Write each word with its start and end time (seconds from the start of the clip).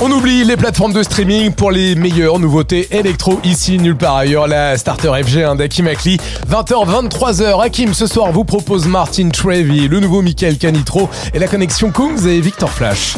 On 0.00 0.12
oublie 0.12 0.44
les 0.44 0.56
plateformes 0.56 0.92
de 0.92 1.02
streaming 1.02 1.52
pour 1.52 1.72
les 1.72 1.96
meilleures 1.96 2.38
nouveautés 2.38 2.86
électro 2.92 3.40
ici 3.42 3.78
nulle 3.78 3.96
part 3.96 4.14
ailleurs. 4.14 4.46
La 4.46 4.78
Starter 4.78 5.10
FG 5.24 5.38
hein, 5.42 5.56
d'Hakim 5.56 5.88
Akli. 5.88 6.18
20h, 6.48 7.08
23h. 7.10 7.64
Hakim 7.64 7.92
ce 7.92 8.06
soir 8.06 8.30
vous 8.30 8.44
propose 8.44 8.86
Martin 8.86 9.28
Trevi, 9.30 9.88
le 9.88 9.98
nouveau 9.98 10.22
Michael 10.22 10.56
Canitro 10.56 11.08
et 11.34 11.40
la 11.40 11.48
connexion 11.48 11.90
Kungs 11.90 12.26
et 12.28 12.40
Victor 12.40 12.70
Flash. 12.70 13.16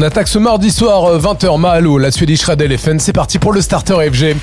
On 0.00 0.02
attaque 0.02 0.28
ce 0.28 0.38
mardi 0.38 0.70
soir 0.70 1.18
20h 1.18 1.60
Mahalo, 1.60 1.98
la 1.98 2.10
Swedish 2.10 2.44
Radel 2.44 2.78
FN. 2.78 2.98
C'est 2.98 3.12
parti 3.12 3.38
pour 3.38 3.52
le 3.52 3.60
Starter 3.60 3.96
FG. 4.10 4.34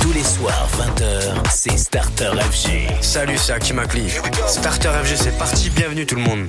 Tous 0.00 0.12
les 0.12 0.24
soirs, 0.24 0.68
20h, 0.76 1.50
c'est 1.52 1.78
Starter 1.78 2.32
FG. 2.50 2.88
Salut, 3.00 3.38
c'est 3.38 3.52
Hakim 3.52 3.78
Akli. 3.78 4.10
Starter 4.48 4.88
FG, 5.04 5.14
c'est 5.16 5.38
parti. 5.38 5.70
Bienvenue 5.70 6.04
tout 6.04 6.16
le 6.16 6.22
monde. 6.22 6.48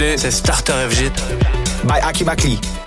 C'est 0.00 0.30
Starter 0.30 0.72
FG. 0.88 1.10
By 1.84 2.00
Aki 2.02 2.79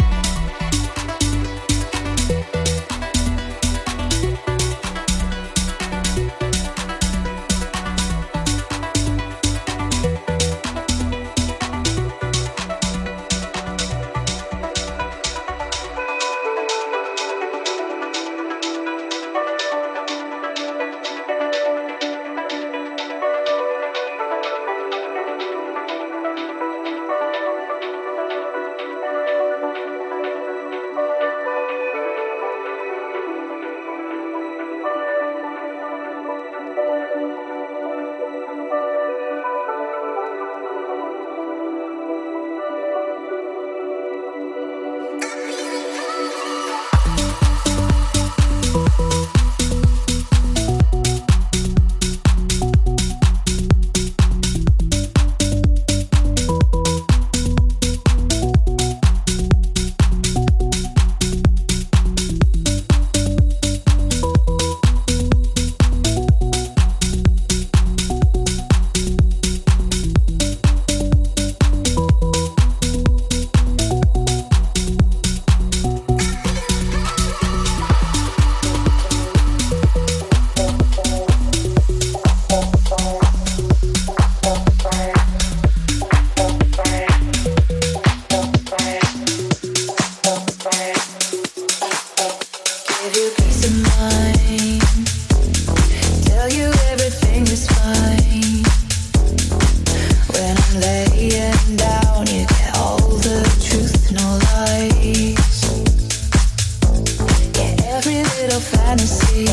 every 108.06 108.24
little 108.42 108.60
fantasy. 108.60 109.46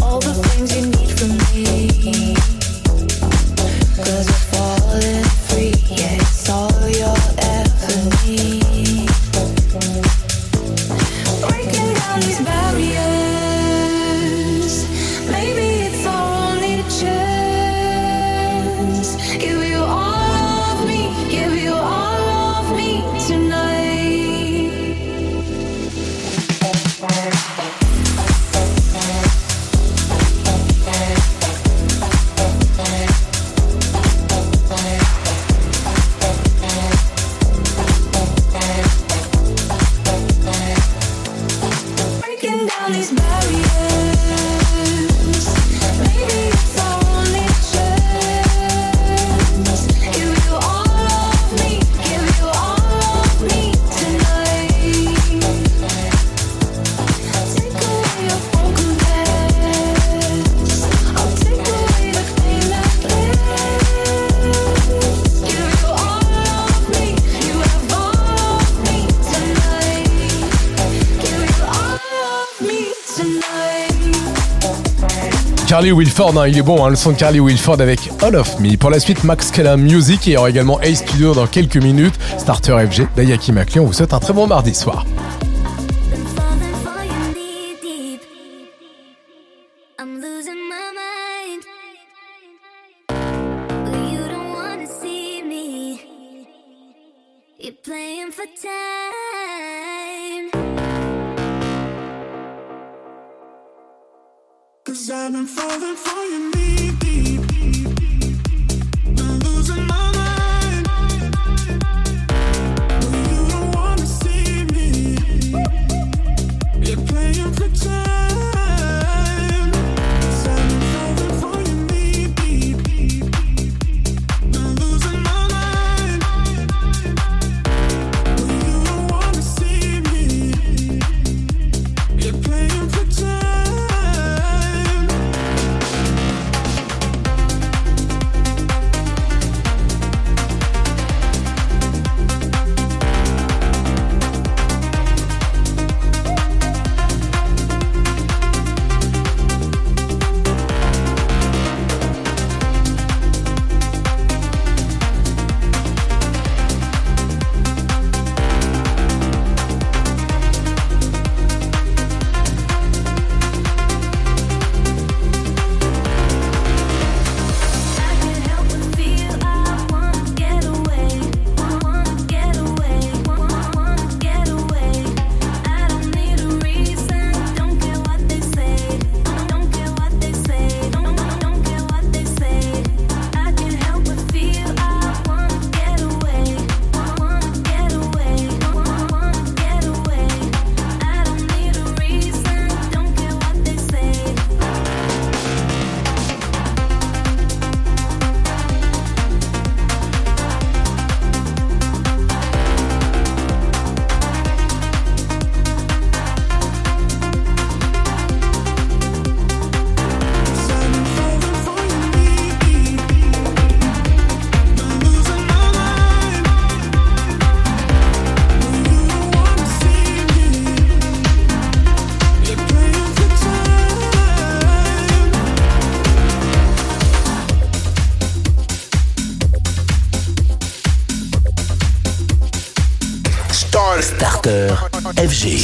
All 0.00 0.20
the 0.20 0.34
things 0.34 0.76
you're 0.76 0.86
falling 4.52 5.24
free, 5.48 5.74
yeah, 5.96 6.14
it's 6.14 6.48
all. 6.48 6.67
Carly 75.78 75.92
Wilford, 75.92 76.36
hein, 76.36 76.48
il 76.48 76.58
est 76.58 76.62
bon, 76.62 76.84
hein, 76.84 76.90
le 76.90 76.96
son 76.96 77.12
de 77.12 77.16
Carly 77.16 77.38
Wilford 77.38 77.80
avec 77.80 78.10
All 78.20 78.34
of 78.34 78.58
Me. 78.58 78.76
Pour 78.76 78.90
la 78.90 78.98
suite, 78.98 79.22
Max 79.22 79.52
Keller 79.52 79.76
Music 79.76 80.26
et 80.26 80.30
il 80.30 80.34
y 80.34 80.36
aura 80.36 80.50
également 80.50 80.80
A 80.80 80.92
Studio 80.92 81.34
dans 81.34 81.46
quelques 81.46 81.76
minutes. 81.76 82.14
Starter 82.36 82.84
FG, 82.90 83.06
Dayaki 83.14 83.52
Makli, 83.52 83.78
on 83.78 83.84
vous 83.84 83.92
souhaite 83.92 84.12
un 84.12 84.18
très 84.18 84.32
bon 84.32 84.48
mardi 84.48 84.74
soir. 84.74 85.04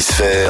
Satisfaire. 0.00 0.49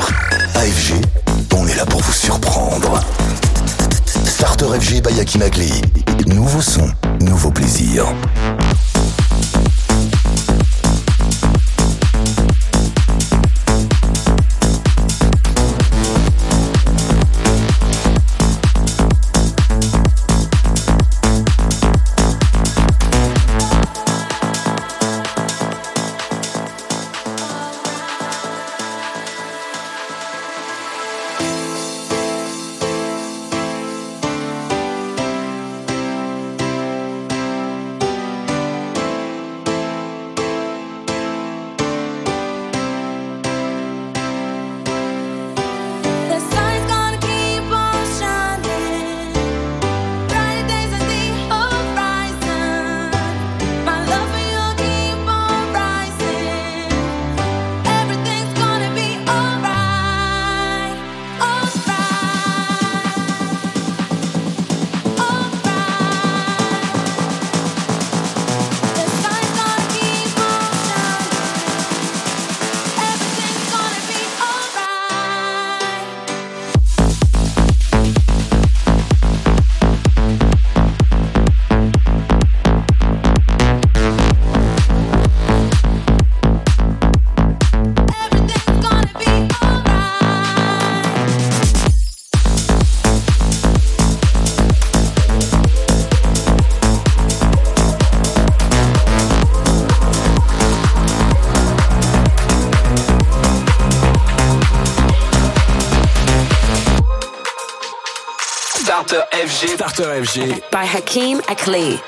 FG. 110.01 110.07
Starter 110.07 110.23
FG. 110.25 110.71
By 110.71 110.87
Hakeem 110.87 111.41
Akli. 111.41 112.01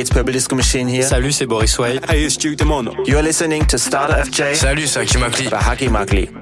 FG. 0.00 0.06
Hey, 0.06 0.06
it's 0.06 0.10
Purple 0.10 0.32
Disco 0.32 0.56
Machine 0.56 0.88
here. 0.88 1.02
Salut, 1.02 1.32
c'est 1.32 1.46
Boris 1.46 1.78
Way. 1.78 2.00
Hey, 2.08 2.24
it's 2.24 2.36
Duke 2.36 2.56
Demono. 2.56 2.94
You're 3.06 3.22
listening 3.22 3.66
to 3.66 3.78
Starter 3.78 4.14
FJ 4.24 4.54
Salut, 4.54 4.86
c'est 4.86 5.00
Hakim 5.00 5.22
Akli. 5.22 5.50
by 5.50 5.56
Haki 5.58 5.88
Makli. 5.88 6.39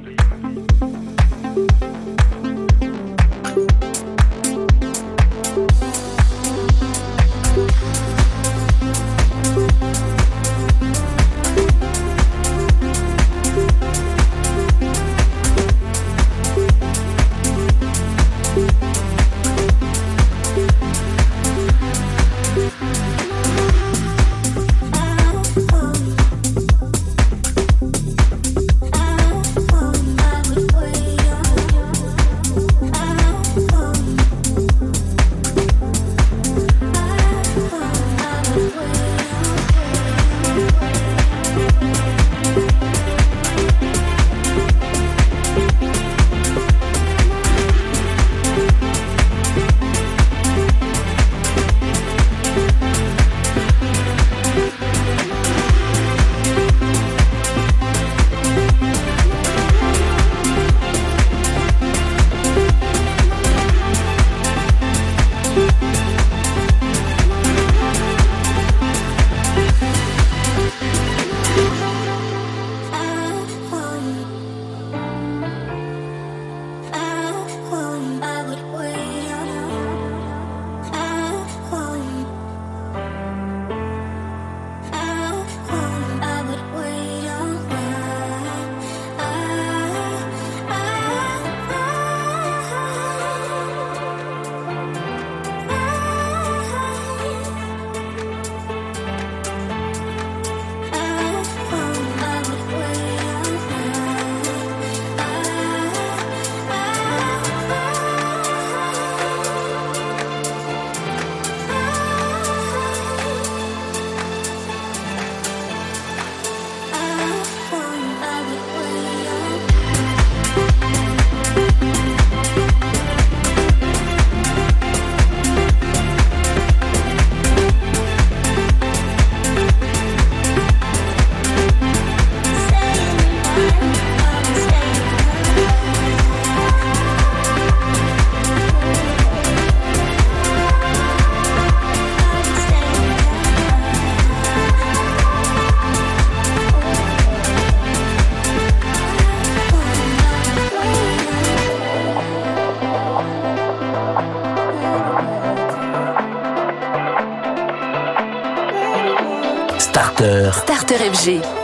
FG. 160.96 161.57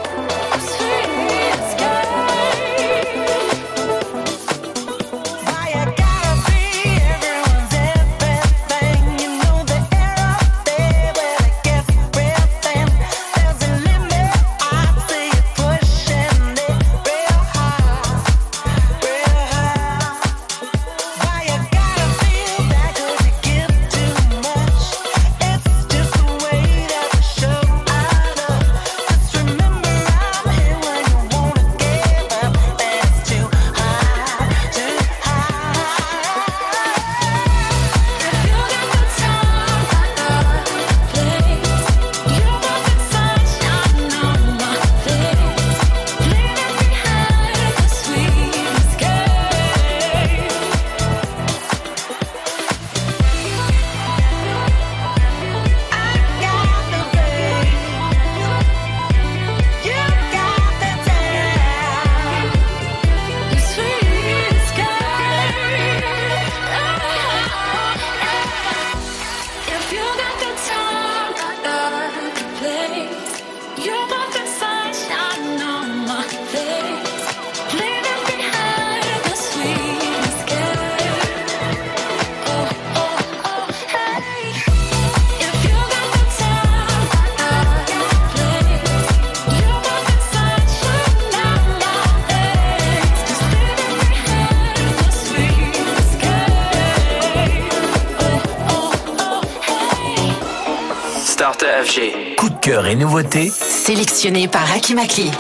Sélectionné 103.87 104.49
par 104.49 104.65
Hakim 104.73 104.99
Akli. 104.99 105.31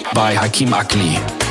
Akli. 0.74 1.43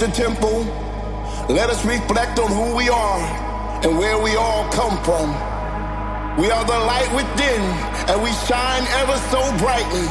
The 0.00 0.08
temple, 0.08 0.64
let 1.50 1.68
us 1.68 1.84
reflect 1.84 2.38
on 2.38 2.50
who 2.50 2.74
we 2.74 2.88
are 2.88 3.20
and 3.84 3.98
where 3.98 4.18
we 4.18 4.34
all 4.34 4.64
come 4.72 4.96
from. 5.04 5.28
We 6.40 6.50
are 6.50 6.64
the 6.64 6.78
light 6.88 7.12
within, 7.14 7.60
and 8.08 8.22
we 8.22 8.32
shine 8.48 8.84
ever 9.02 9.16
so 9.28 9.40
brightly 9.58 10.08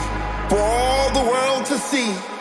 for 0.48 0.60
all 0.60 1.12
the 1.12 1.28
world 1.28 1.66
to 1.66 1.78
see. 1.80 2.39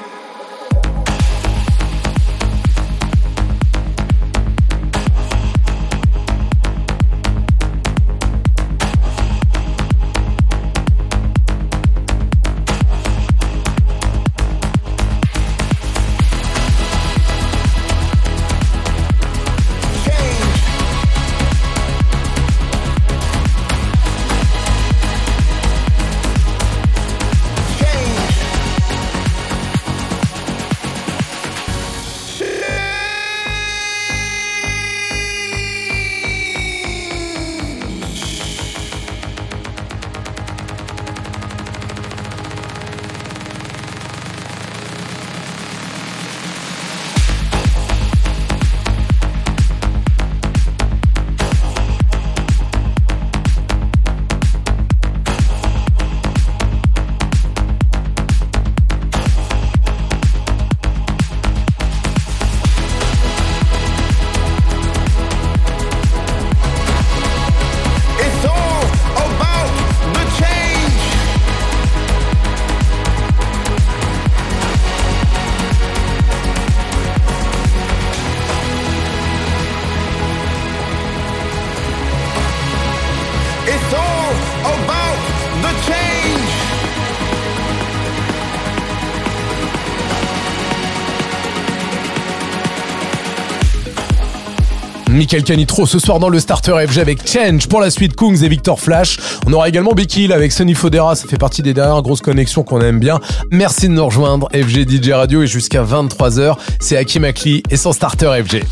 Michael 95.31 95.45
Canitro 95.45 95.87
ce 95.87 95.99
soir 95.99 96.21
dans 96.21 96.31
le 96.31 96.41
Starter 96.41 96.73
FG 96.89 97.01
avec 97.01 97.31
Change 97.31 97.69
pour 97.69 97.83
la 97.83 97.91
suite 97.91 98.17
Kungs 98.17 98.43
et 98.43 98.49
Victor 98.49 98.81
Flash. 98.81 99.19
On 99.47 99.53
aura 99.53 99.69
également 99.69 99.93
Becky 99.93 100.33
avec 100.33 100.53
Sonny 100.53 100.73
Fodera, 100.73 101.17
ça 101.17 101.29
fait 101.29 101.37
partie 101.37 101.61
des 101.61 101.75
dernières 101.75 102.01
grosses 102.01 102.23
connexions 102.23 102.63
qu'on 102.63 102.81
aime 102.81 102.99
bien. 102.99 103.21
Merci 103.51 103.89
de 103.89 103.93
nous 103.93 104.07
rejoindre, 104.07 104.49
FG 104.55 104.89
DJ 104.89 105.11
Radio 105.11 105.43
et 105.43 105.47
jusqu'à 105.47 105.85
23h, 105.85 106.57
c'est 106.81 106.97
Hakim 106.97 107.25
Akli 107.25 107.63
et 107.71 107.77
son 107.77 107.93
Starter 107.93 108.43
FG. 108.43 108.65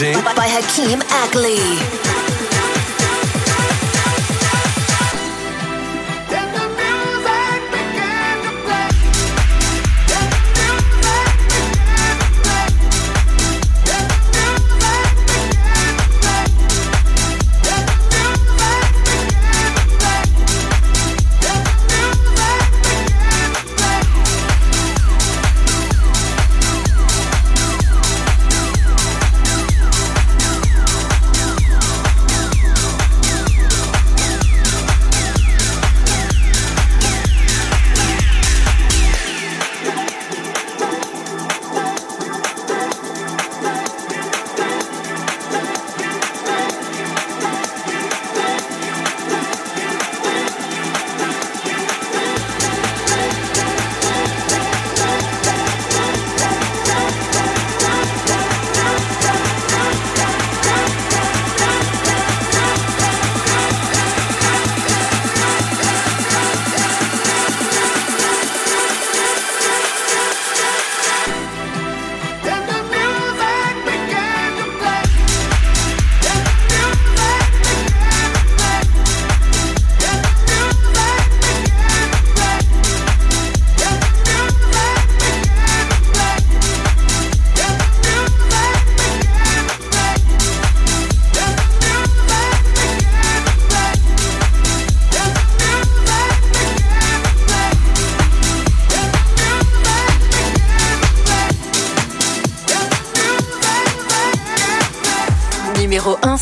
By 0.00 0.46
Hakeem 0.46 1.02
Ackley. 1.10 2.17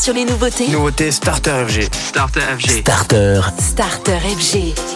sur 0.07 0.15
les 0.15 0.25
nouveautés 0.25 0.69
Nouveauté 0.69 1.11
Starter 1.11 1.65
FG. 1.67 1.93
Starter 1.93 2.41
FG. 2.41 2.71
Starter. 2.79 3.41
Starter 3.59 4.21
FG. 4.39 4.96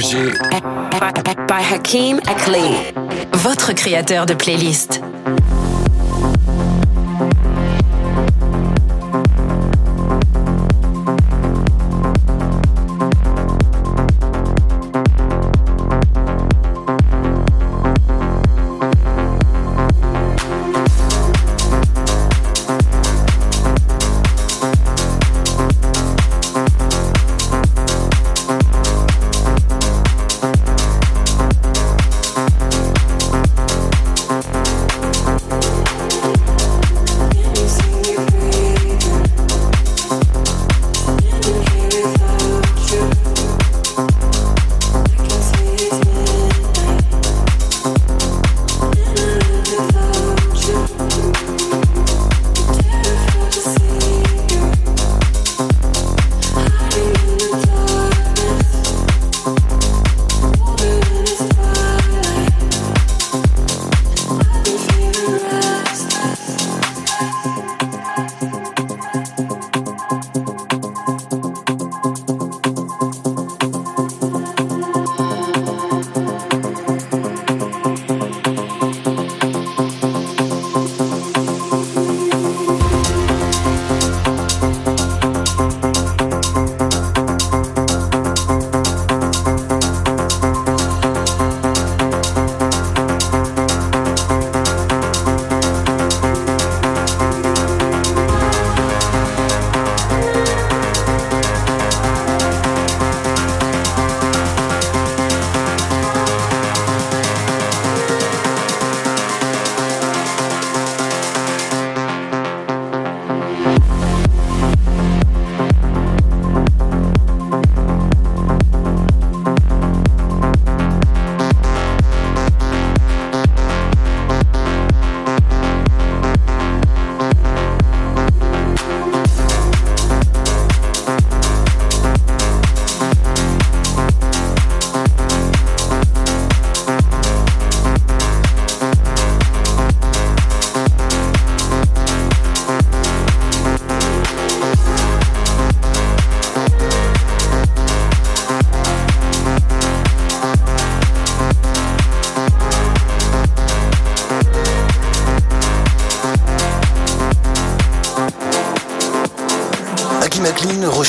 FG. 0.00 0.32
By 1.46 1.62
Hakim 1.62 2.20
Akli. 2.26 2.94
Votre 3.34 3.74
créateur 3.74 4.24
de 4.24 4.34
playlist. 4.34 5.02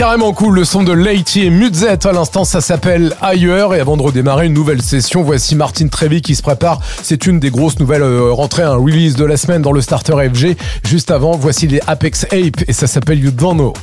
carrément 0.00 0.32
cool 0.32 0.54
le 0.54 0.64
son 0.64 0.82
de 0.82 0.94
Leity 0.94 1.44
et 1.44 1.50
Mutzet. 1.50 2.06
À 2.06 2.12
l'instant, 2.12 2.44
ça 2.44 2.62
s'appelle 2.62 3.14
Ailleurs. 3.20 3.74
Et 3.74 3.80
avant 3.80 3.98
de 3.98 4.02
redémarrer 4.02 4.46
une 4.46 4.54
nouvelle 4.54 4.80
session, 4.80 5.22
voici 5.22 5.54
Martine 5.54 5.90
Trévi 5.90 6.22
qui 6.22 6.34
se 6.34 6.40
prépare. 6.40 6.80
C'est 7.02 7.26
une 7.26 7.38
des 7.38 7.50
grosses 7.50 7.78
nouvelles 7.78 8.00
euh, 8.00 8.32
rentrées, 8.32 8.62
un 8.62 8.76
release 8.76 9.14
de 9.14 9.26
la 9.26 9.36
semaine 9.36 9.60
dans 9.60 9.72
le 9.72 9.82
Starter 9.82 10.14
FG. 10.32 10.56
Juste 10.84 11.10
avant, 11.10 11.32
voici 11.32 11.66
les 11.66 11.82
Apex 11.86 12.24
Ape 12.32 12.66
et 12.66 12.72
ça 12.72 12.86
s'appelle 12.86 13.22
You 13.22 13.30
Don't 13.30 13.56
Know. 13.56 13.74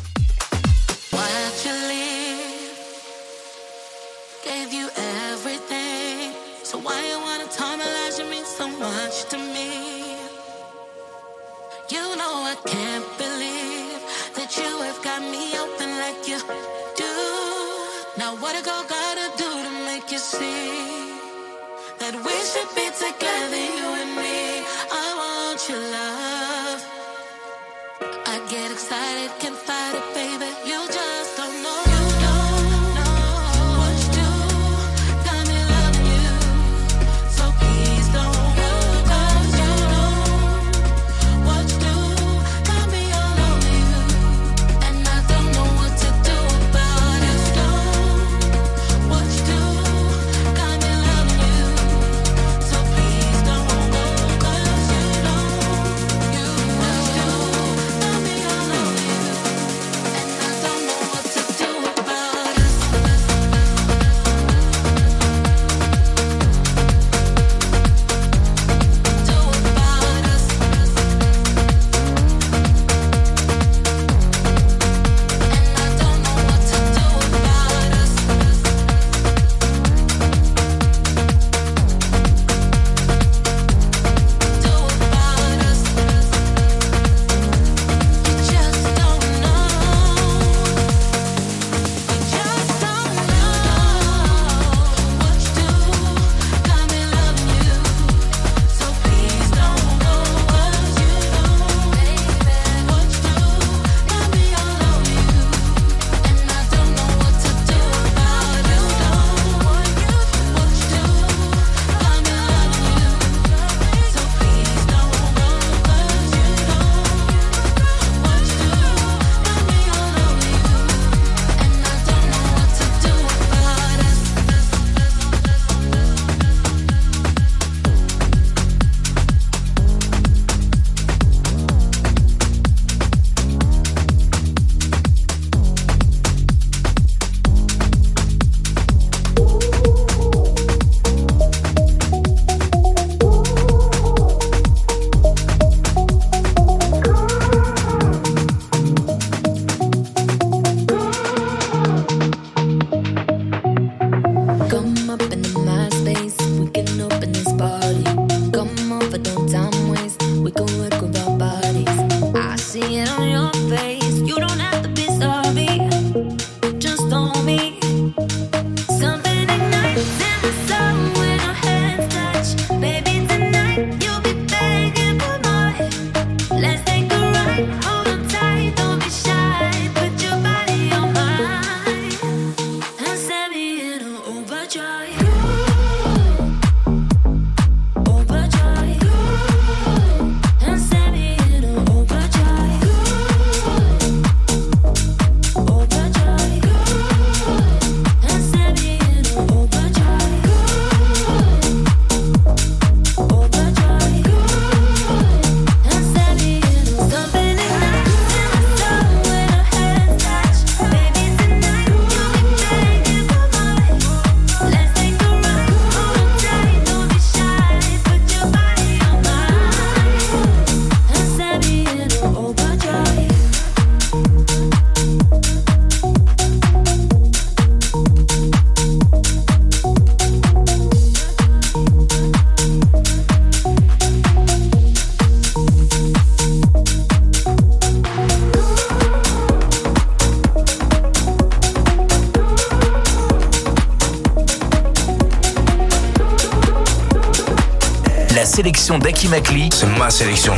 sélection 248.88 248.99
d'Aki 248.99 249.27
Makli. 249.27 249.69
C'est 249.73 249.85
ma 249.97 250.09
sélection. 250.09 250.53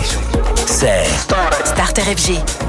C'est 0.67 1.05
Starter 1.65 2.03
FG. 2.03 2.68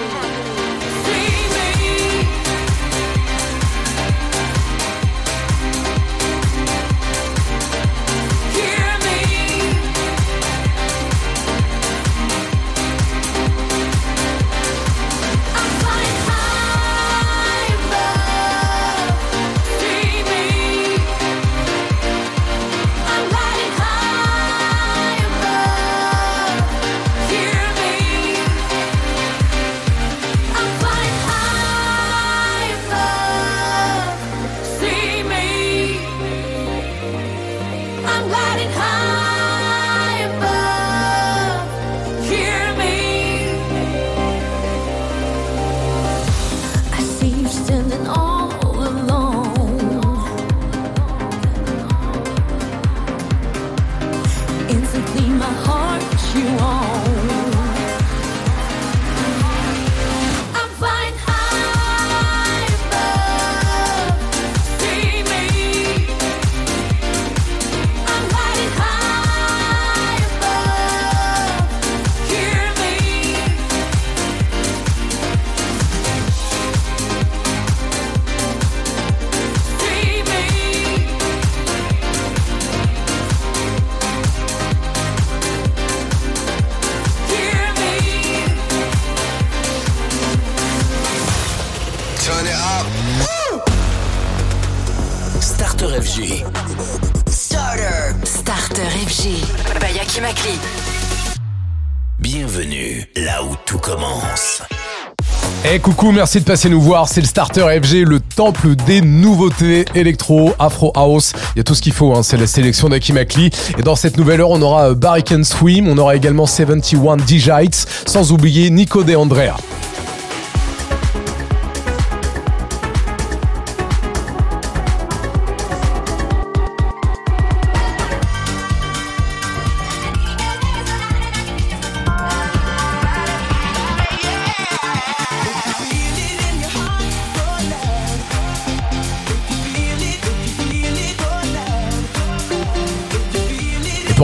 Merci 106.13 106.39
de 106.39 106.45
passer 106.45 106.69
nous 106.69 106.81
voir. 106.81 107.07
C'est 107.07 107.21
le 107.21 107.27
Starter 107.27 107.61
FG, 107.81 108.05
le 108.05 108.19
temple 108.19 108.75
des 108.75 109.01
nouveautés 109.01 109.85
électro, 109.95 110.53
afro 110.59 110.91
house. 110.93 111.31
Il 111.55 111.59
y 111.59 111.61
a 111.61 111.63
tout 111.63 111.73
ce 111.73 111.81
qu'il 111.81 111.93
faut, 111.93 112.13
hein. 112.13 112.21
c'est 112.21 112.37
la 112.37 112.47
sélection 112.47 112.89
d'Aki 112.89 113.13
Makli. 113.13 113.49
Et 113.77 113.81
dans 113.81 113.95
cette 113.95 114.17
nouvelle 114.17 114.41
heure, 114.41 114.49
on 114.49 114.61
aura 114.61 114.89
euh, 114.89 114.93
Barry 114.93 115.23
Can 115.23 115.43
Swim, 115.43 115.87
on 115.87 115.97
aura 115.97 116.15
également 116.15 116.45
71 116.45 117.23
Digites, 117.23 117.87
sans 118.05 118.31
oublier 118.33 118.69
Nico 118.69 119.03
De 119.03 119.15
Andrea. 119.15 119.55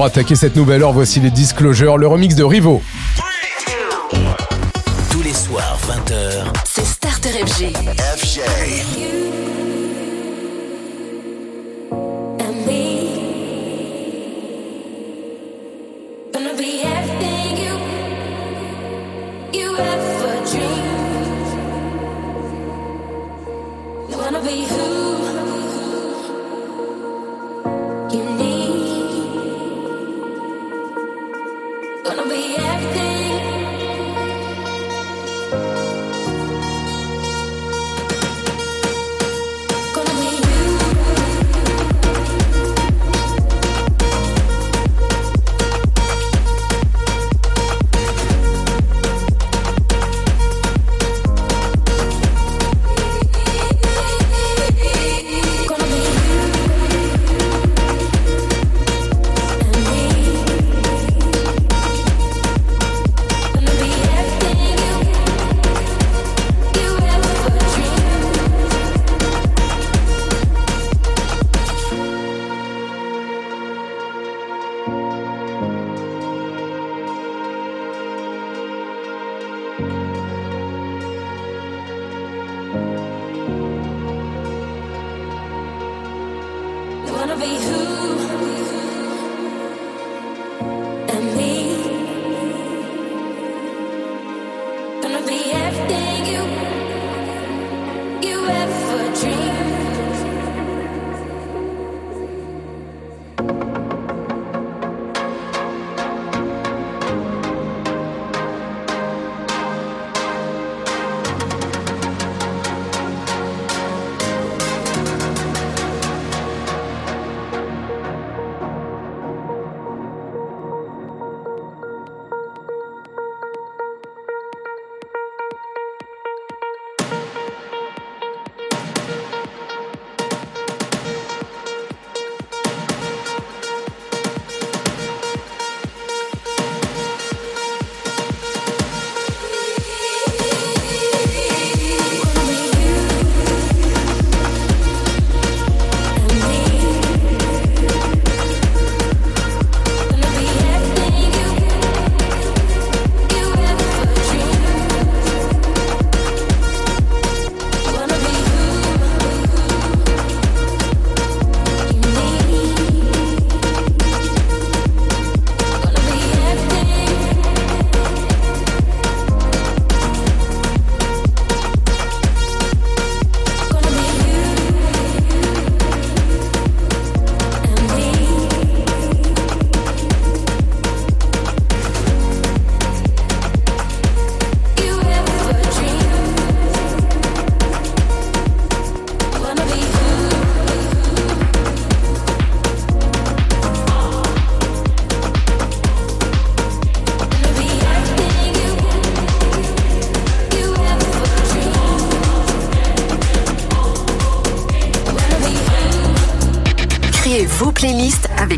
Attaquer 0.08 0.36
cette 0.36 0.56
nouvelle 0.56 0.84
heure, 0.84 0.94
voici 0.94 1.20
les 1.20 1.32
Disclosures, 1.32 1.98
le 1.98 2.08
remix 2.08 2.34
de 2.34 2.44
Rivo. 2.44 2.82
Tous 5.12 5.22
les 5.22 5.34
soirs, 5.34 5.78
20h. 5.86 6.46
C'est 6.64 6.86
Starter 6.86 7.32
FG. 7.46 7.74
FG. 8.16 9.67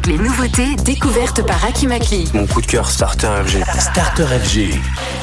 Les 0.09 0.17
nouveautés 0.17 0.75
découvertes 0.75 1.45
par 1.45 1.63
Akimakli. 1.65 2.27
Mon 2.33 2.47
coup 2.47 2.61
de 2.61 2.65
cœur, 2.65 2.89
Starter 2.89 3.29
FG. 3.45 3.63
Starter 3.79 4.25
FG. 4.25 5.18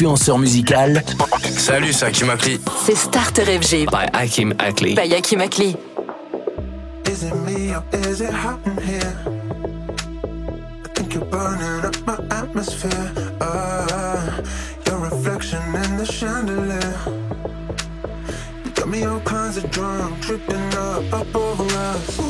influenceur 0.00 0.38
musical. 0.38 1.02
Salut, 1.58 1.92
c'est 1.92 2.06
Hakim 2.06 2.30
Akli. 2.30 2.58
C'est 2.86 2.96
Starter 2.96 3.44
FG. 3.44 3.84
By 3.84 4.06
Hakim 4.14 4.54
Akli. 4.58 4.94
By 4.94 5.06
Hakim 5.14 5.40
Akli. 5.40 5.76
Is 7.06 7.22
it 7.22 7.34
me 7.44 7.74
or 7.74 7.82
is 8.08 8.22
it 8.22 8.32
hot 8.32 8.58
in 8.64 8.82
here? 8.82 9.14
I 10.86 10.88
think 10.94 11.12
you're 11.12 11.24
burning 11.26 11.84
up 11.84 11.94
my 12.06 12.16
atmosphere. 12.34 13.12
Uh, 13.42 14.40
your 14.86 15.00
reflection 15.00 15.60
in 15.66 15.98
the 15.98 16.06
chandelier. 16.06 16.96
You 18.64 18.70
got 18.70 18.88
me 18.88 19.04
all 19.04 19.20
kinds 19.20 19.58
of 19.58 19.70
drunk, 19.70 20.18
tripping 20.22 20.74
up, 20.78 21.12
up 21.12 21.36
over 21.36 21.64
us. 21.64 22.29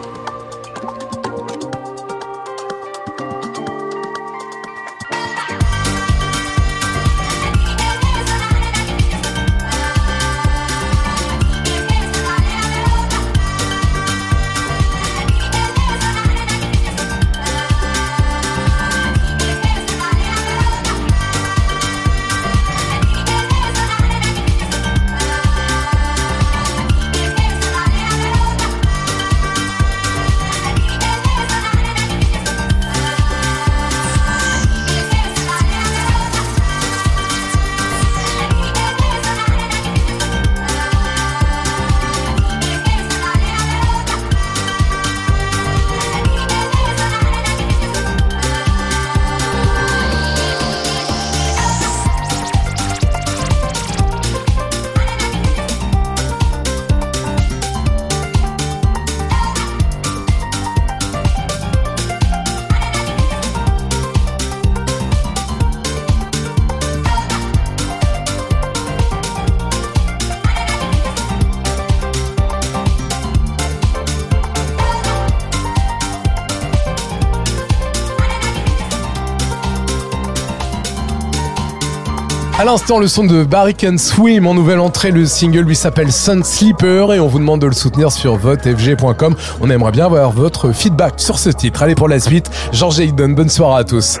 l'instant, 82.71 82.99
le 82.99 83.07
son 83.09 83.25
de 83.25 83.43
Barry 83.43 83.75
Can 83.75 83.97
Swim 83.97 84.47
en 84.47 84.53
nouvelle 84.53 84.79
entrée. 84.79 85.11
Le 85.11 85.25
single 85.25 85.65
lui 85.65 85.75
s'appelle 85.75 86.09
Sun 86.09 86.41
Sleeper 86.41 87.11
et 87.11 87.19
on 87.19 87.27
vous 87.27 87.39
demande 87.39 87.59
de 87.59 87.67
le 87.67 87.73
soutenir 87.73 88.13
sur 88.13 88.37
votefg.com. 88.37 89.35
On 89.59 89.69
aimerait 89.69 89.91
bien 89.91 90.05
avoir 90.05 90.31
votre 90.31 90.71
feedback 90.71 91.15
sur 91.17 91.37
ce 91.37 91.49
titre. 91.49 91.83
Allez, 91.83 91.95
pour 91.95 92.07
la 92.07 92.21
suite, 92.21 92.49
Georges 92.71 93.01
Hayden, 93.01 93.35
bonne 93.35 93.49
soirée 93.49 93.81
à 93.81 93.83
tous. 93.83 94.19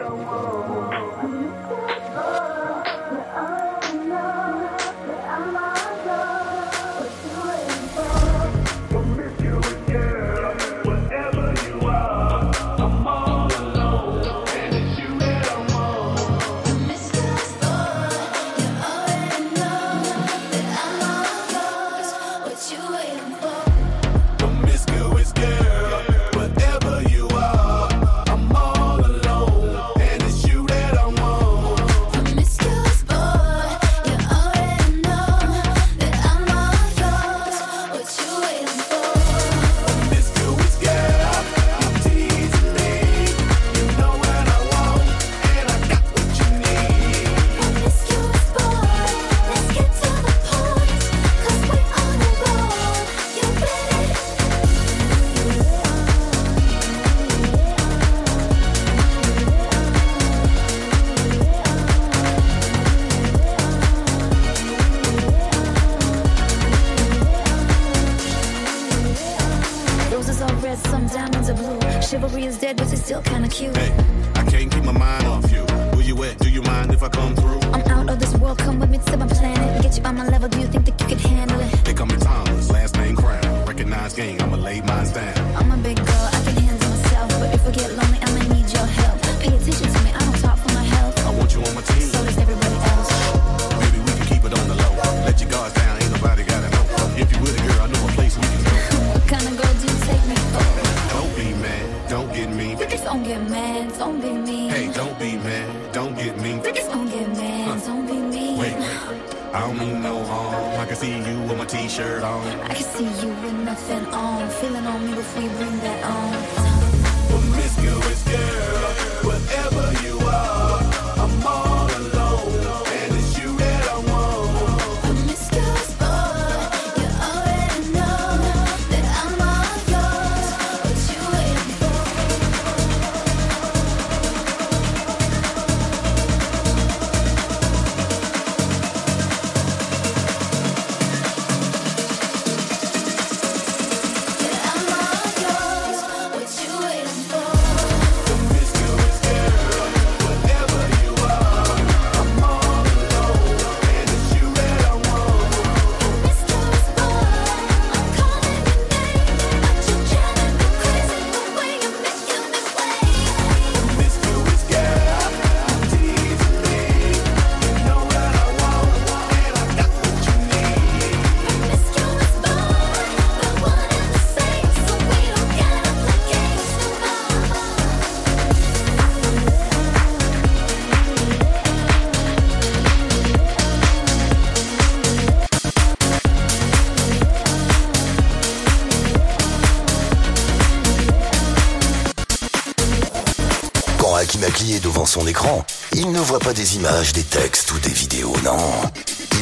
son 195.11 195.27
écran. 195.27 195.65
Il 195.91 196.09
ne 196.13 196.19
voit 196.19 196.39
pas 196.39 196.53
des 196.53 196.77
images, 196.77 197.11
des 197.11 197.23
textes 197.23 197.69
ou 197.73 197.79
des 197.79 197.89
vidéos, 197.89 198.33
non. 198.45 198.71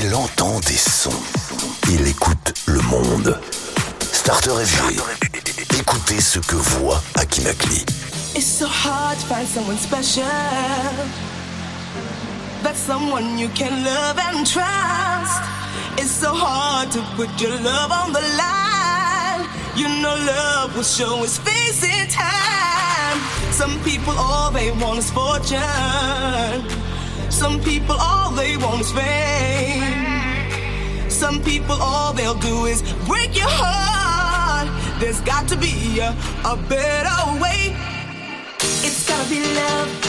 Il 0.02 0.16
entend 0.16 0.60
des 0.62 0.76
sons. 0.76 1.22
Il 1.92 2.08
écoute 2.08 2.54
le 2.66 2.82
monde. 2.82 3.40
Starter 4.12 4.50
FG. 4.66 5.00
Écoutez 5.78 6.20
ce 6.22 6.40
que 6.40 6.56
voit 6.56 7.00
Akinakli. 7.20 7.86
It's 8.36 8.48
so 8.48 8.66
hard 8.66 9.20
to 9.20 9.26
find 9.28 9.48
someone 9.48 9.78
special. 9.78 10.24
But 12.64 12.76
someone 12.76 13.38
you 13.38 13.50
can 13.50 13.84
love 13.84 14.18
and 14.18 14.48
trust. 14.48 15.44
It's 16.00 16.10
so 16.10 16.34
hard 16.34 16.90
to 16.94 17.00
put 17.16 17.30
your 17.40 17.54
love 17.62 17.92
on 17.92 18.12
the 18.12 18.24
line. 18.42 19.48
You 19.76 19.88
know 20.02 20.16
love 20.26 20.76
will 20.76 20.84
show 20.84 21.24
its 21.24 21.38
face 21.38 21.84
in 21.84 22.08
time. 22.10 22.59
Some 23.60 23.78
people 23.84 24.14
all 24.18 24.52
they 24.52 24.72
want 24.72 25.00
is 25.00 25.12
fortune. 25.12 25.60
Some 27.30 27.60
people 27.60 27.98
all 28.00 28.32
they 28.32 28.56
want 28.56 28.80
is 28.80 28.90
fame. 28.94 30.30
Some 31.10 31.44
people 31.44 31.76
all 31.82 32.14
they'll 32.14 32.40
do 32.40 32.68
is 32.68 32.82
break 33.06 33.36
your 33.36 33.50
heart. 33.50 34.70
There's 35.02 35.20
got 35.20 35.50
to 35.50 35.58
be 35.58 36.00
a, 36.00 36.16
a 36.46 36.56
better 36.70 37.42
way. 37.44 37.76
It's 38.88 39.06
gotta 39.10 39.30
be 39.30 39.42
love. 39.54 40.09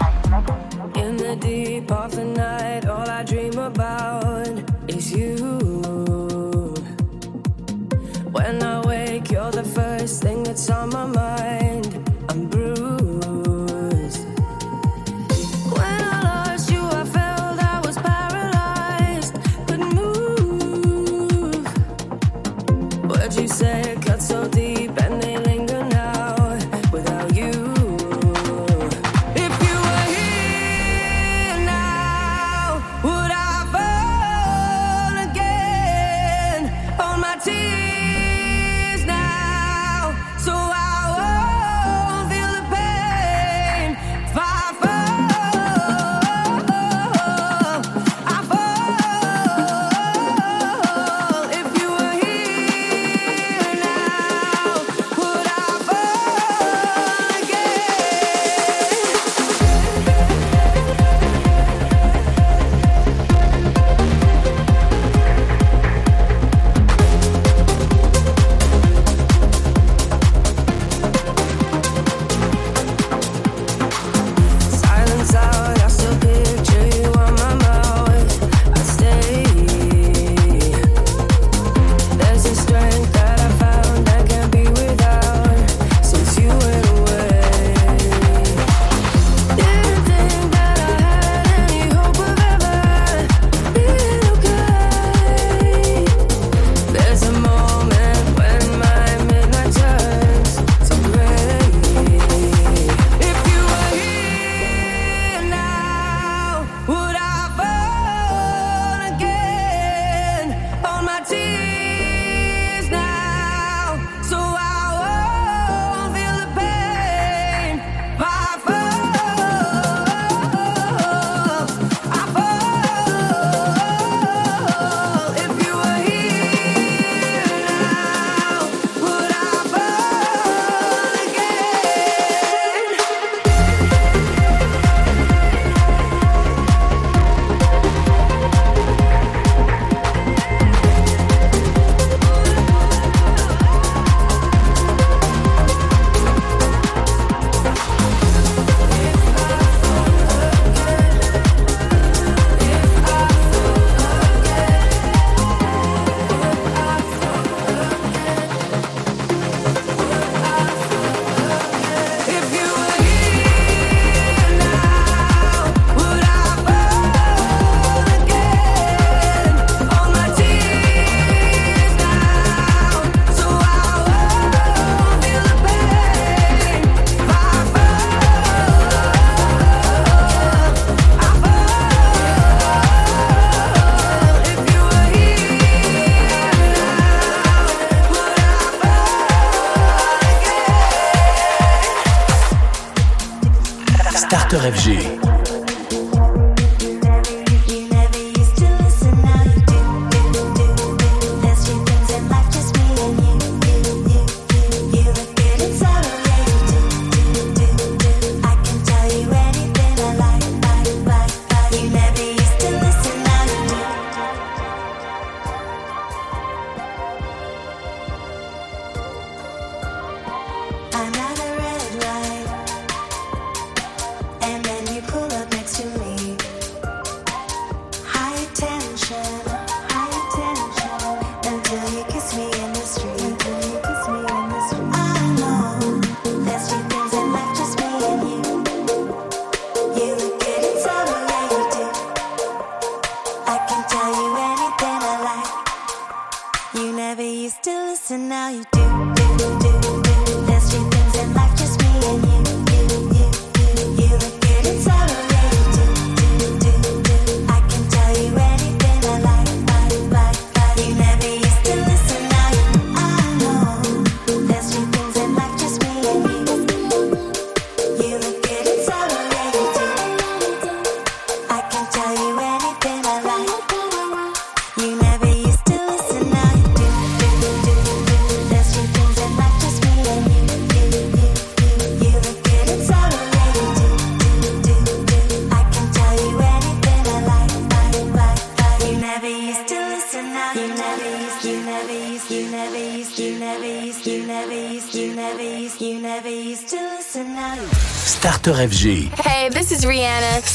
FG. 194.59 195.30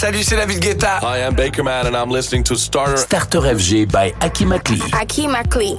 Salut, 0.07 0.23
c'est 0.23 0.37
David 0.37 0.61
Guetta. 0.61 1.01
Hi, 1.03 1.27
I'm 1.27 1.35
Baker 1.35 1.65
Man 1.65 1.89
and 1.89 1.97
I'm 1.97 2.13
listening 2.13 2.45
to 2.45 2.55
Starter... 2.55 2.97
Starter 2.97 3.41
FG 3.41 3.91
by 3.91 4.15
Aki 4.21 4.45
Makli. 4.45 4.81
Aki 4.93 5.27
Makli. 5.27 5.77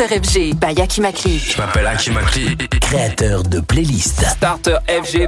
Starter 0.00 0.22
FG 0.22 0.54
by 0.54 0.80
Hakim 0.80 1.04
Akli. 1.04 1.38
Je 1.38 1.58
m'appelle 1.58 1.86
Hakim 1.86 2.16
Akli, 2.16 2.56
créateur 2.80 3.42
de 3.42 3.60
playlist. 3.60 4.24
Starter 4.24 4.78
FG. 4.88 5.26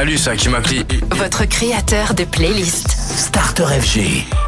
Salut, 0.00 0.16
c'est 0.16 0.30
Hakim 0.30 0.54
Akli. 0.54 0.82
Votre 1.16 1.44
créateur 1.44 2.14
de 2.14 2.24
playlist. 2.24 2.88
Starter 2.88 3.64
FG. 3.82 4.39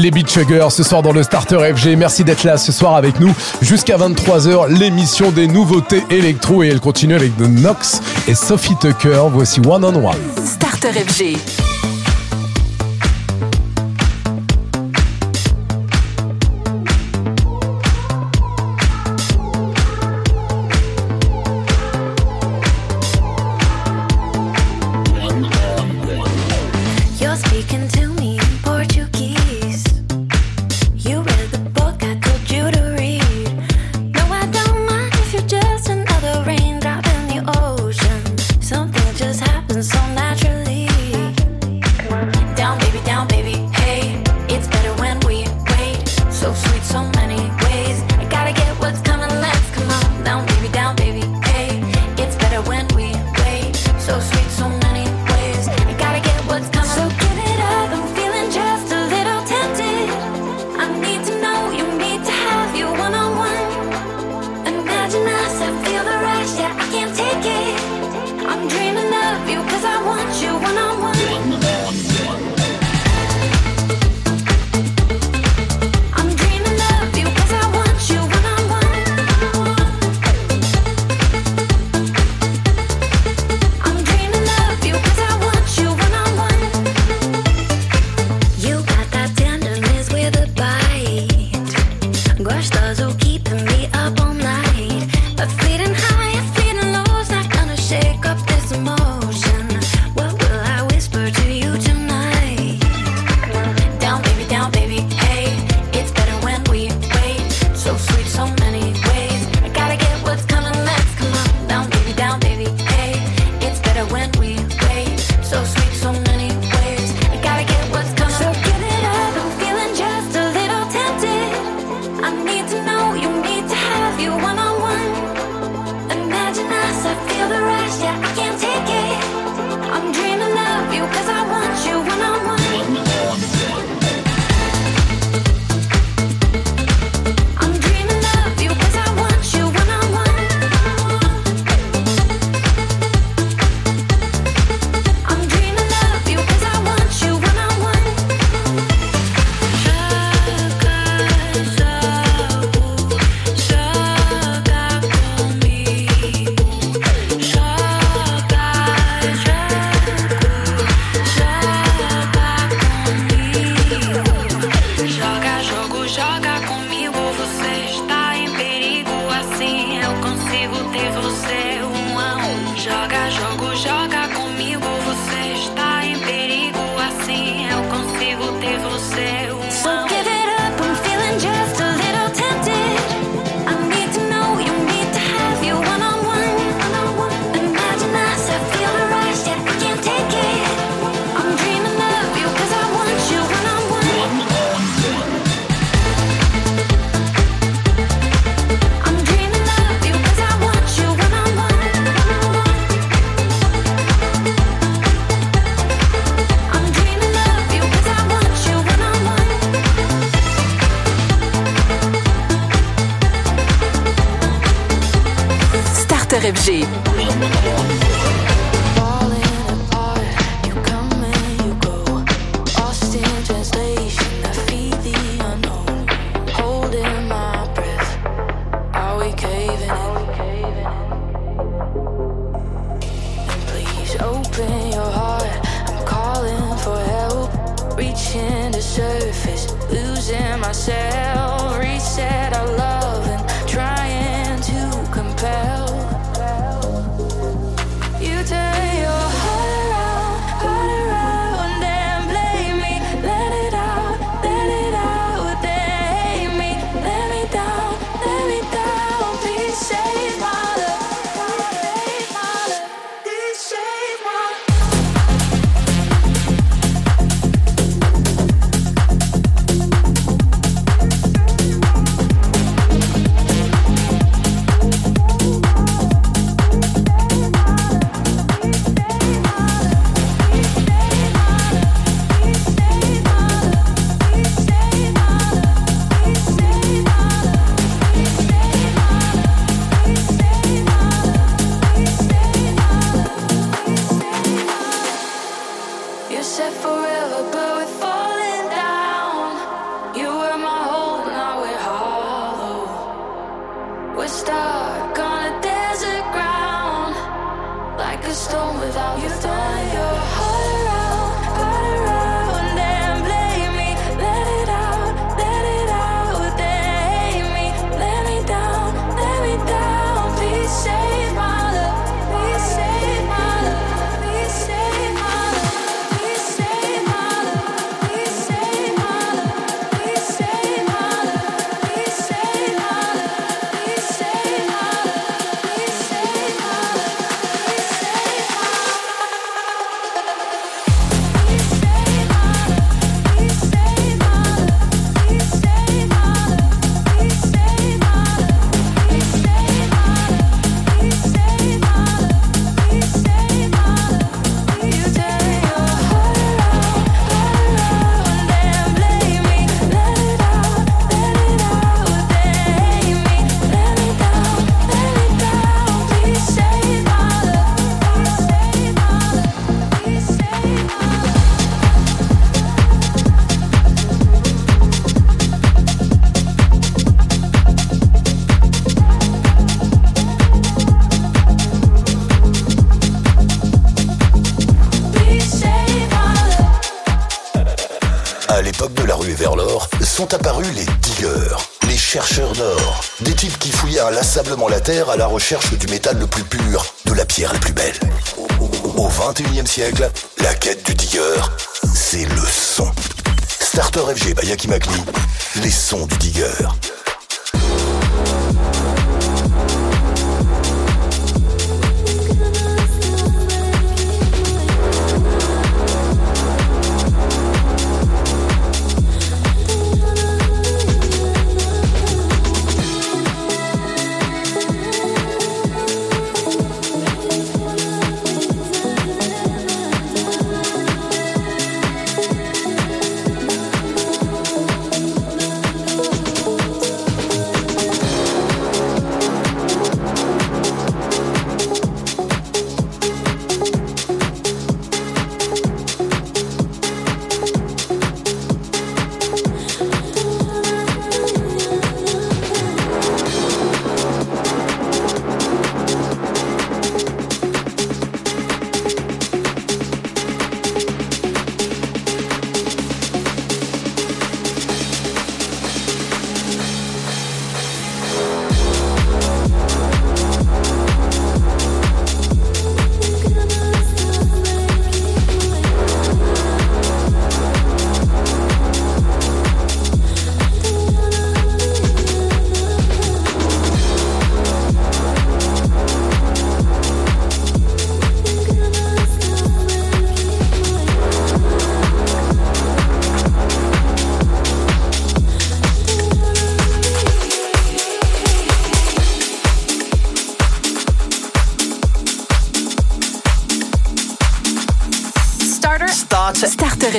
Les 0.00 0.10
Beat 0.10 0.30
Chuggers 0.30 0.70
ce 0.70 0.82
soir 0.82 1.02
dans 1.02 1.12
le 1.12 1.22
Starter 1.22 1.58
FG. 1.76 1.94
Merci 1.94 2.24
d'être 2.24 2.44
là 2.44 2.56
ce 2.56 2.72
soir 2.72 2.96
avec 2.96 3.20
nous 3.20 3.34
jusqu'à 3.60 3.98
23h. 3.98 4.68
L'émission 4.78 5.30
des 5.30 5.46
nouveautés 5.46 6.02
électro 6.08 6.62
et 6.62 6.68
elle 6.68 6.80
continue 6.80 7.14
avec 7.14 7.38
Nox 7.38 8.00
et 8.26 8.34
Sophie 8.34 8.76
Tucker. 8.80 9.24
Voici 9.30 9.60
One 9.60 9.84
on 9.84 9.94
One. 9.96 10.16
Starter 10.46 10.92
FG. 10.92 11.59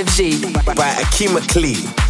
FG. 0.05 0.41
By 0.75 0.89
Akima 1.03 1.41
Klee. 1.41 2.00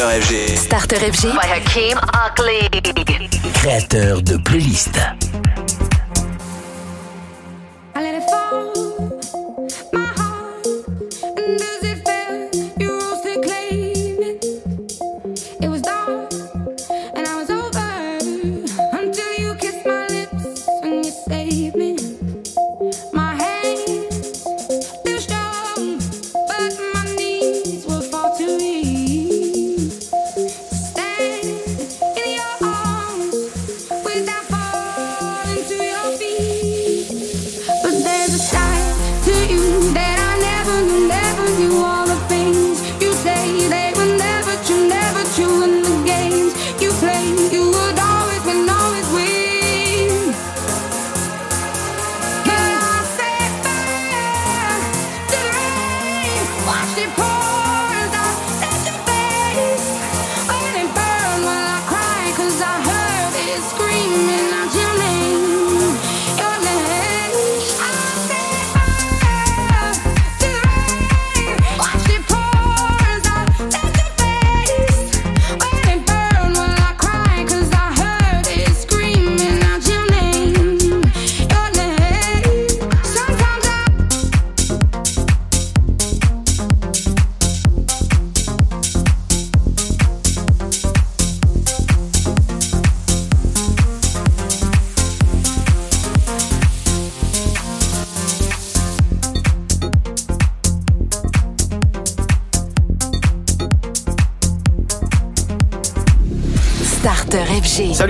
Starter 0.00 0.20
FG. 0.22 0.56
Starter 0.56 0.96
FG 0.96 1.24
by 1.34 1.46
Hakim 1.46 1.98
Créateur 3.52 4.22
de 4.22 4.38
playlist. 4.38 4.98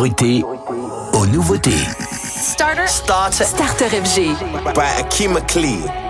priorité 0.00 0.42
aux 1.12 1.26
nouveautés. 1.26 1.76
Starter. 2.10 2.86
Starter. 2.86 3.44
Starter 3.44 3.88
FG. 4.02 4.34
By 4.74 4.86
Akima 4.98 5.42
Klee. 5.42 6.09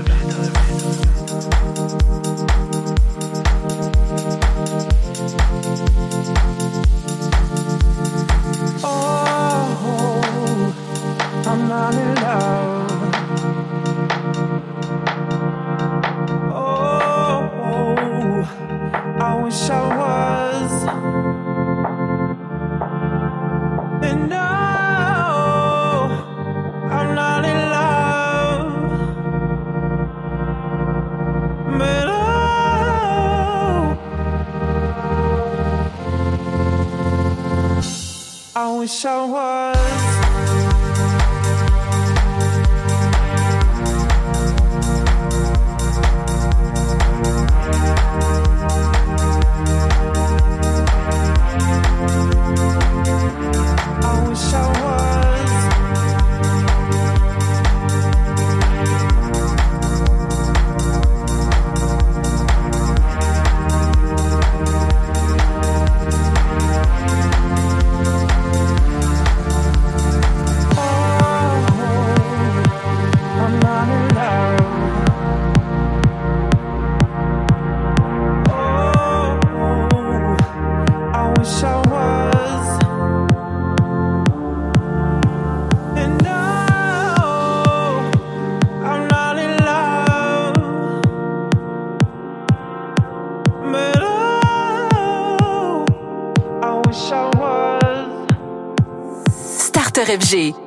FG. 100.11 100.60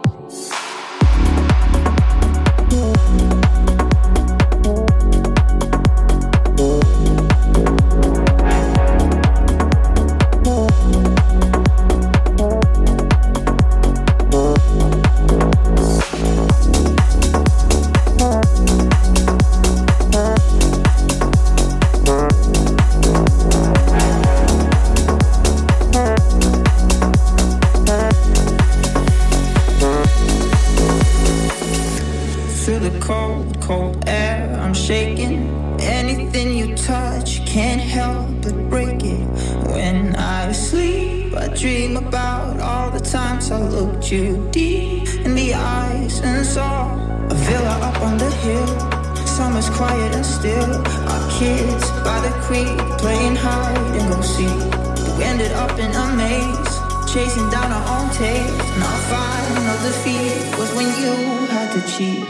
defeat 59.85 60.59
was 60.59 60.73
when 60.75 60.87
you 60.87 61.13
had 61.49 61.69
to 61.75 61.81
cheat. 61.93 62.25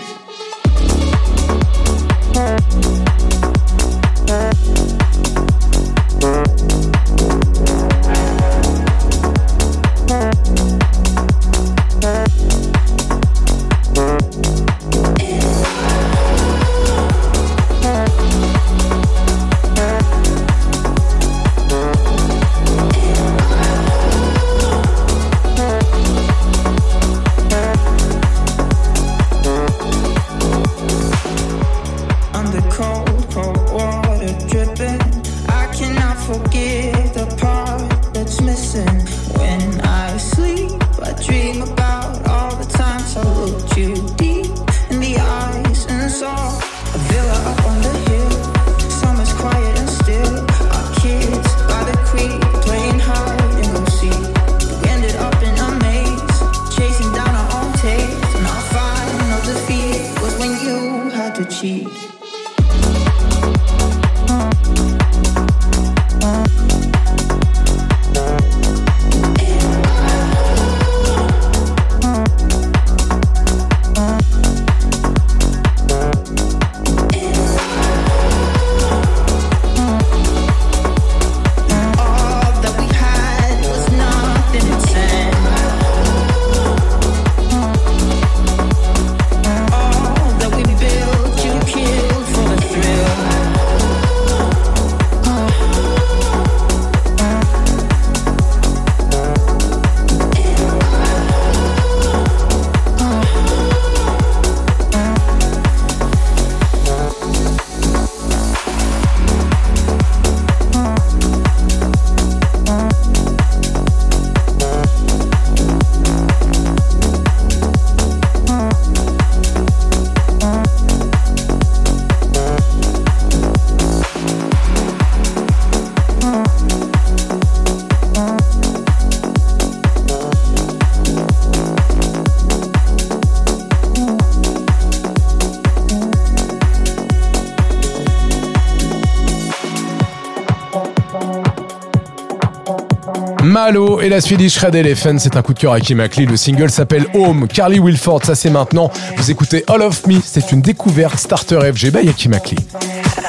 Malo 143.65 143.99
et 144.03 144.11
la 144.11 144.21
Swedish 144.21 144.59
Red 144.59 144.75
Elephant. 144.75 145.17
C'est 145.19 145.37
un 145.37 145.43
coup 145.43 145.55
de 145.55 145.59
cœur 145.59 145.73
à 145.73 145.81
Kim 145.81 145.99
Ackley. 145.99 146.27
Le 146.27 146.37
single 146.37 146.69
s'appelle 146.69 147.07
Home. 147.15 147.49
Carly 147.49 147.79
Wilford, 147.79 148.23
ça 148.23 148.35
c'est 148.35 148.51
maintenant. 148.51 148.91
Vous 149.17 149.31
écoutez 149.31 149.65
All 149.69 149.81
of 149.81 150.07
Me. 150.07 150.21
C'est 150.23 150.53
une 150.53 150.61
découverte 150.61 151.19
Starter 151.19 151.73
FG 151.73 151.91
by 151.91 152.13
Kim 152.13 152.35
Ackley. 152.35 152.59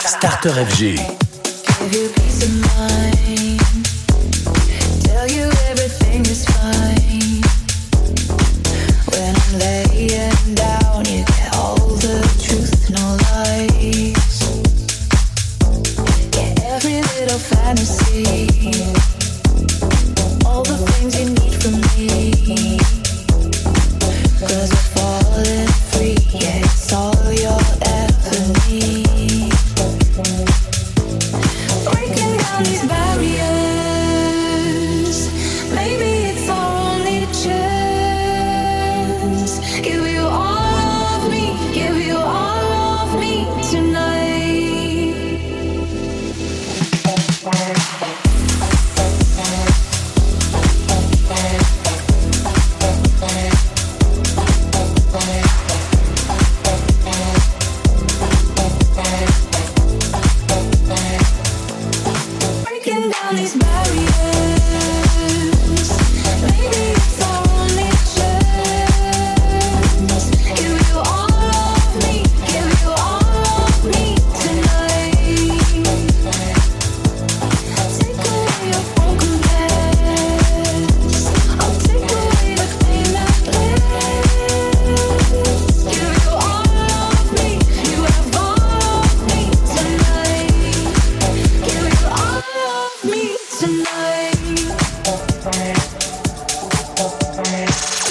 Starter 0.01 0.49
FG. 0.49 1.14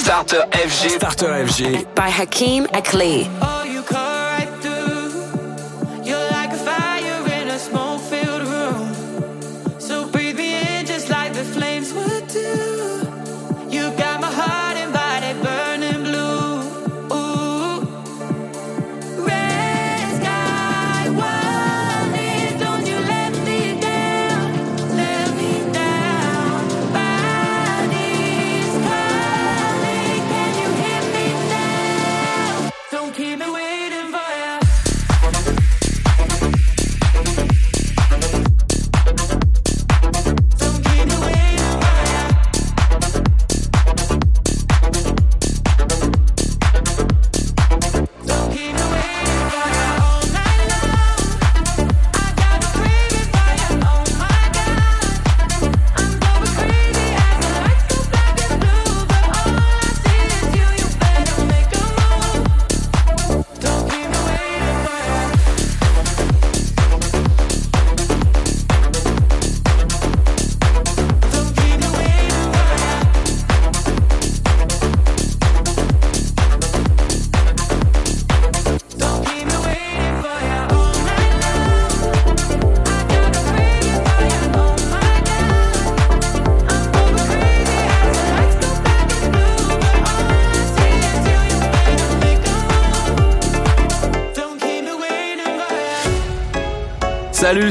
Starter 0.05 0.47
FG. 0.53 0.97
Starter 0.97 1.45
FG. 1.45 1.85
By 1.95 2.09
Hakeem 2.09 2.67
Ackley. 2.73 3.29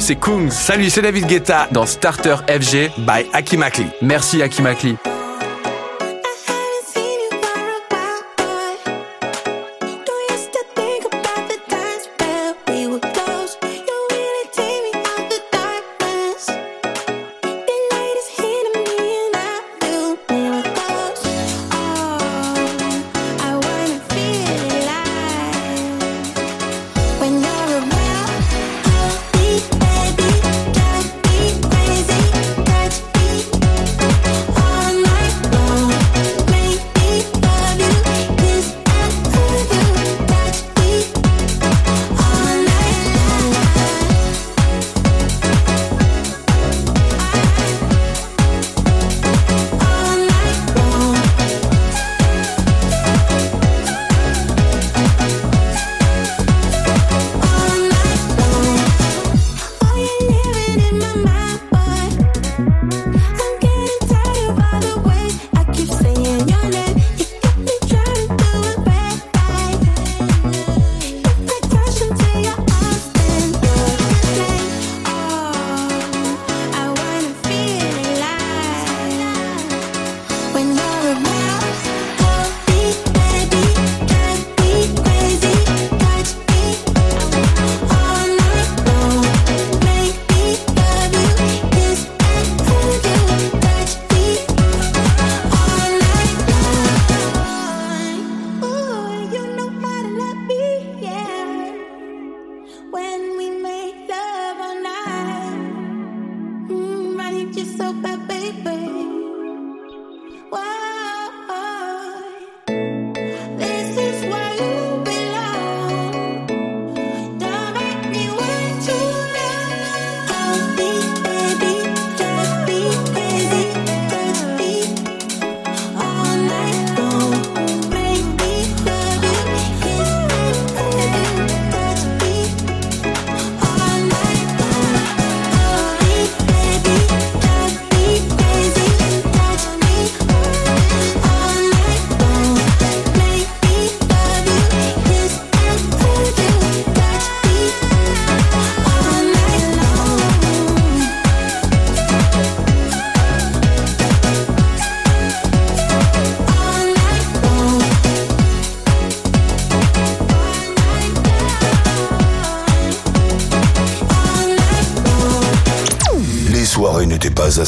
c'est 0.03 0.15
Kung. 0.17 0.51
Salut, 0.51 0.89
c'est 0.89 1.01
David 1.01 1.27
Guetta 1.27 1.69
dans 1.71 1.85
Starter 1.85 2.35
FG 2.47 2.91
by 2.97 3.25
Akimakli. 3.31 3.85
Merci 4.01 4.41
Akimakli. 4.41 4.97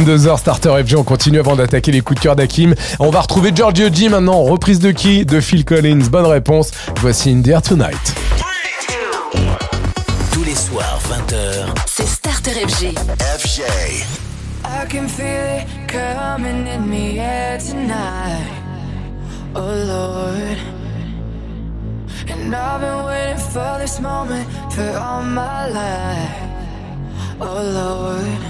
22h 0.00 0.38
Starter 0.38 0.82
FG, 0.82 0.96
on 0.96 1.04
continue 1.04 1.40
avant 1.40 1.56
d'attaquer 1.56 1.92
les 1.92 2.00
coups 2.00 2.18
de 2.18 2.24
cœur 2.24 2.34
d'Hakim. 2.34 2.74
On 3.00 3.10
va 3.10 3.20
retrouver 3.20 3.52
Giorgio 3.54 3.92
G 3.92 4.08
maintenant, 4.08 4.42
reprise 4.44 4.78
de 4.78 4.92
qui? 4.92 5.26
De 5.26 5.40
Phil 5.40 5.62
Collins, 5.62 6.06
bonne 6.10 6.24
réponse. 6.24 6.70
Voici 7.00 7.30
In 7.30 7.42
There 7.42 7.60
Tonight. 7.60 8.14
Tous 10.32 10.44
les 10.44 10.54
soirs, 10.54 10.98
20h. 11.06 11.66
C'est 11.84 12.06
Starter 12.06 12.52
FG. 12.66 12.94
FG. 13.38 13.62
I 14.64 14.86
can 14.88 15.06
feel 15.06 15.26
it 15.26 15.66
coming 15.86 16.66
in 16.66 16.90
the 16.90 17.18
air 17.18 17.58
tonight. 17.58 18.48
Oh 19.54 19.60
Lord. 19.60 20.56
And 22.30 22.54
I've 22.54 22.80
been 22.80 23.04
waiting 23.04 23.38
for 23.38 23.78
this 23.78 24.00
moment 24.00 24.46
for 24.70 24.96
all 24.96 25.22
my 25.22 25.68
life. 25.68 26.40
Oh 27.38 27.62
Lord. 27.74 28.49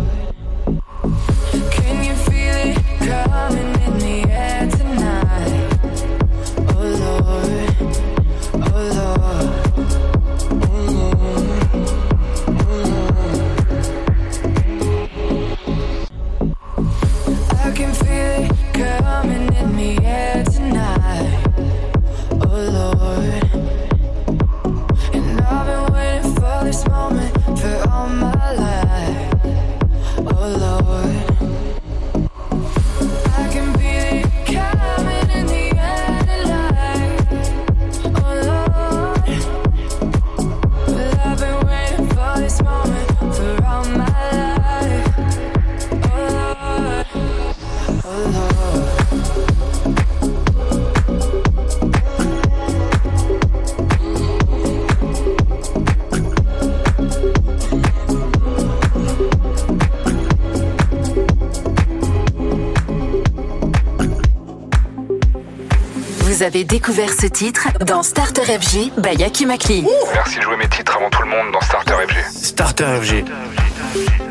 Coming 2.51 3.81
in 3.81 3.97
the 3.99 4.29
air 4.29 4.69
tonight? 4.69 5.79
Oh 6.69 6.83
Lord. 6.99 7.70
Vous 66.41 66.47
avez 66.47 66.63
découvert 66.63 67.13
ce 67.13 67.27
titre 67.27 67.67
dans 67.85 68.01
Starter 68.01 68.41
FG 68.41 68.93
by 68.97 69.15
Yaki 69.15 69.45
Makli. 69.45 69.85
Merci 70.11 70.37
de 70.37 70.41
jouer 70.41 70.57
mes 70.57 70.67
titres 70.69 70.97
avant 70.97 71.11
tout 71.11 71.21
le 71.21 71.29
monde 71.29 71.51
dans 71.53 71.61
Starter 71.61 71.93
Starter 71.93 72.07
FG. 72.07 72.43
Starter 72.43 72.85
FG. 72.99 74.30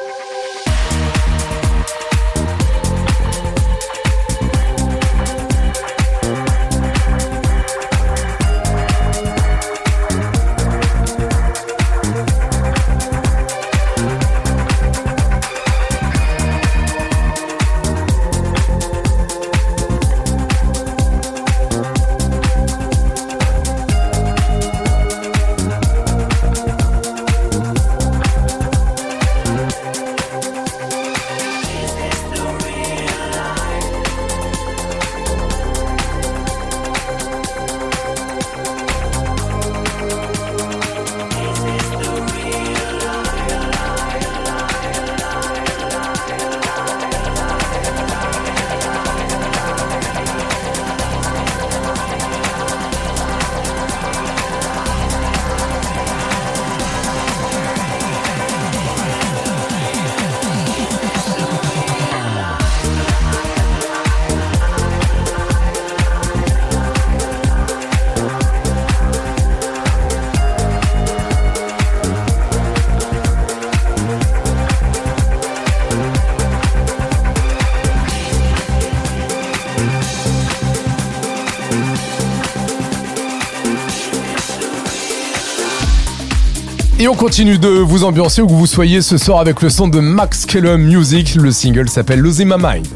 on 87.11 87.15
continue 87.15 87.57
de 87.57 87.67
vous 87.67 88.05
ambiancer 88.05 88.41
où 88.41 88.47
vous 88.47 88.65
soyez 88.65 89.01
ce 89.01 89.17
soir 89.17 89.39
avec 89.39 89.61
le 89.61 89.69
son 89.69 89.89
de 89.89 89.99
Max 89.99 90.45
Kellum 90.45 90.81
Music. 90.81 91.35
Le 91.35 91.51
single 91.51 91.89
s'appelle 91.89 92.19
Losing 92.19 92.47
My 92.47 92.55
Mind. 92.57 92.87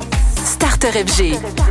Starter 0.46 1.04
FG. 1.06 1.65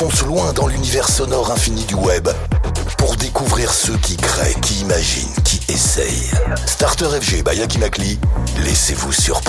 Fonce 0.00 0.22
loin 0.22 0.54
dans 0.54 0.66
l'univers 0.66 1.10
sonore 1.10 1.52
infini 1.52 1.84
du 1.84 1.94
web 1.94 2.26
pour 2.96 3.16
découvrir 3.16 3.70
ceux 3.70 3.98
qui 3.98 4.16
créent, 4.16 4.58
qui 4.62 4.80
imaginent, 4.80 5.34
qui 5.44 5.60
essayent. 5.70 6.30
Starter 6.64 7.20
FG 7.20 7.44
by 7.44 8.18
laissez-vous 8.64 9.12
sur 9.12 9.39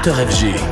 Starter 0.00 0.24
FG. 0.32 0.69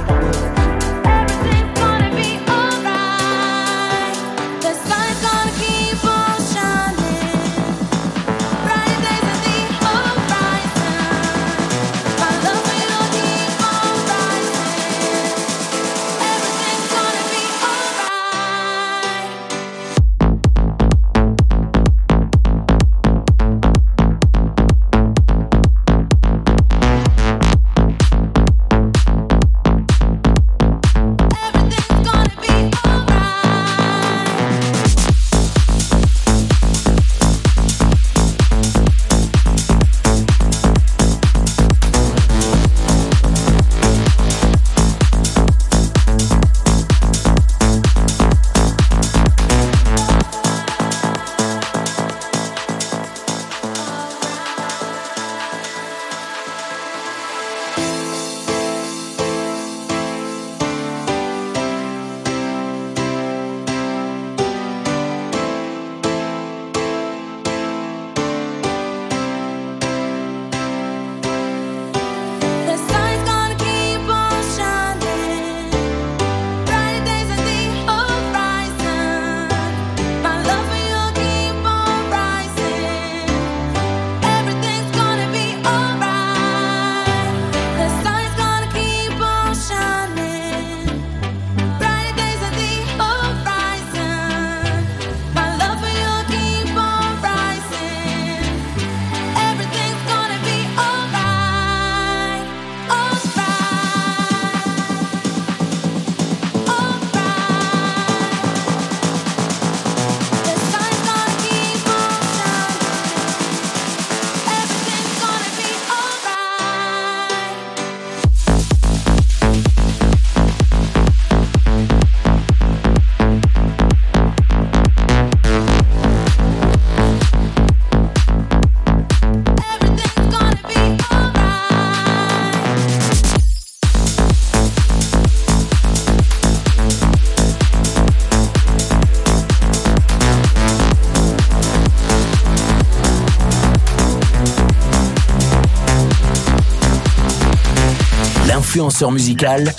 musical. 149.11 149.75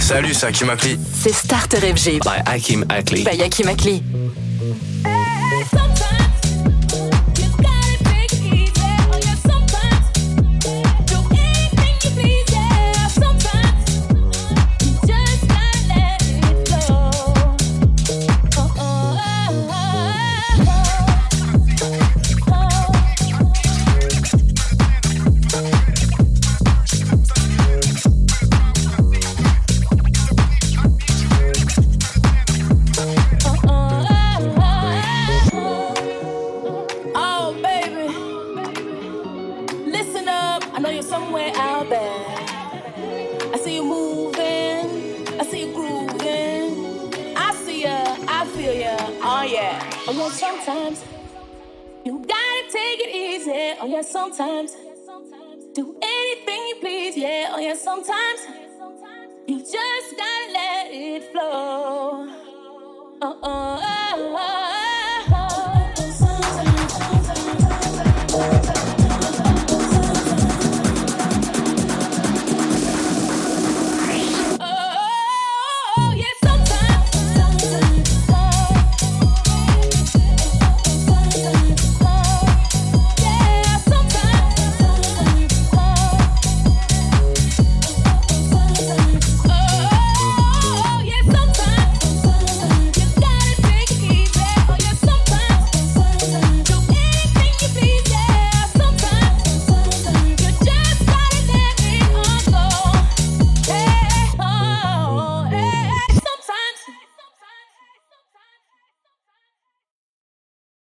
Salut, 0.00 0.34
c'est 0.34 0.46
Hakim 0.46 0.68
Akli. 0.70 0.98
C'est 1.22 1.32
Starter 1.32 1.78
FG. 1.78 2.20
By 2.22 2.42
Hakim 2.46 2.84
Akli. 2.88 3.24
By 3.24 3.40
Hakim 3.40 3.68
Akli. 3.68 4.02